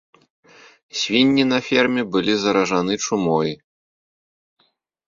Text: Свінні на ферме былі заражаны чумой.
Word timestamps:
Свінні 1.01 1.45
на 1.51 1.59
ферме 1.67 2.01
былі 2.17 2.33
заражаны 2.45 2.93
чумой. 3.05 3.57